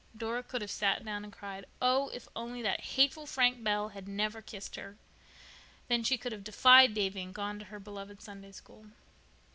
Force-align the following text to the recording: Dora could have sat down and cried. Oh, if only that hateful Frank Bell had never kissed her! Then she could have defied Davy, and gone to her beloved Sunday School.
Dora 0.17 0.41
could 0.41 0.63
have 0.63 0.71
sat 0.71 1.05
down 1.05 1.23
and 1.23 1.31
cried. 1.31 1.65
Oh, 1.79 2.09
if 2.09 2.27
only 2.35 2.63
that 2.63 2.81
hateful 2.81 3.27
Frank 3.27 3.63
Bell 3.63 3.89
had 3.89 4.07
never 4.07 4.41
kissed 4.41 4.75
her! 4.75 4.97
Then 5.89 6.03
she 6.03 6.17
could 6.17 6.31
have 6.31 6.43
defied 6.43 6.95
Davy, 6.95 7.21
and 7.21 7.35
gone 7.35 7.59
to 7.59 7.65
her 7.65 7.79
beloved 7.79 8.19
Sunday 8.19 8.51
School. 8.51 8.87